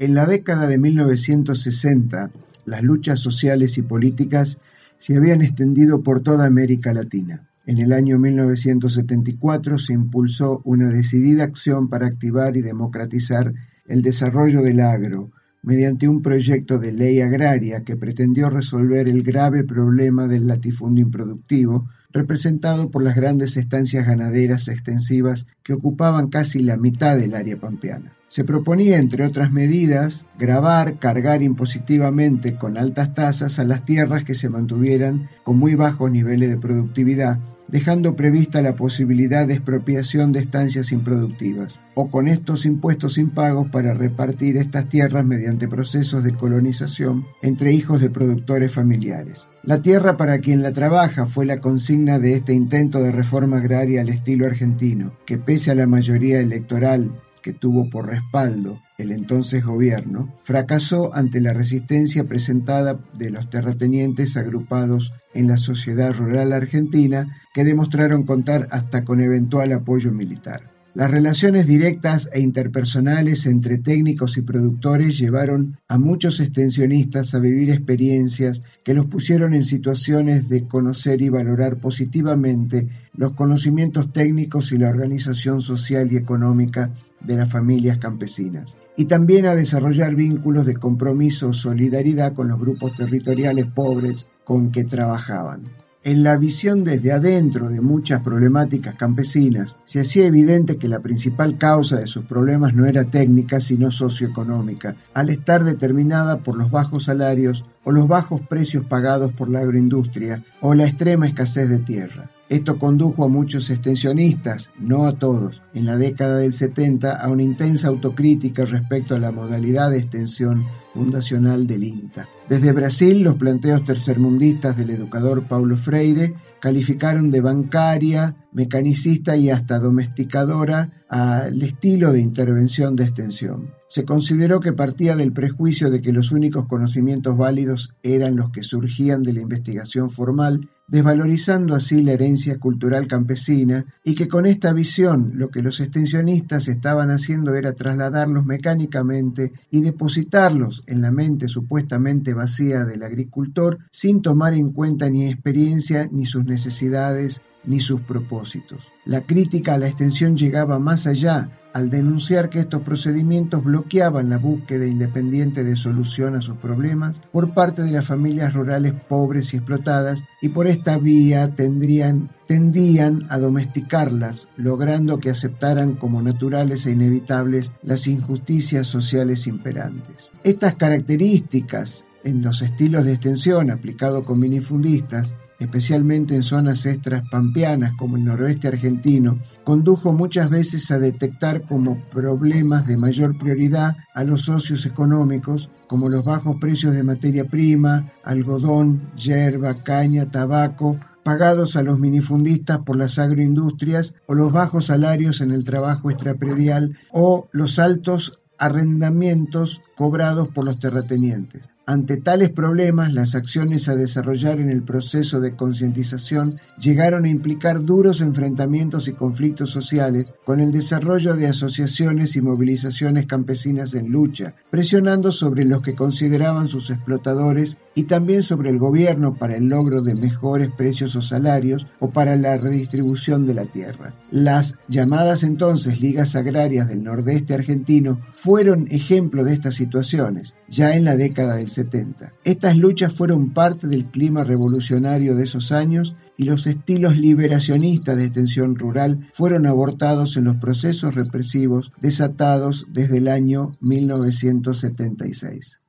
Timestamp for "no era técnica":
102.72-103.60